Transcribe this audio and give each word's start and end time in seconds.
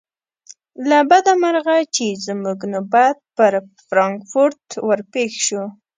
له 0.89 0.97
بده 1.09 1.33
مرغه 1.43 1.77
چې 1.95 2.05
زموږ 2.25 2.59
نوبت 2.73 3.17
پر 3.37 3.53
فرانکفورت 3.87 4.63
ور 4.87 4.99
پیښ 5.13 5.31
شو. 5.47 5.63